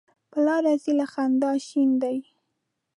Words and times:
پر 0.31 0.39
لار 0.45 0.65
ځي 0.83 0.91
له 0.99 1.05
خندا 1.11 1.51
شینې 1.67 1.97
دي. 2.01 2.17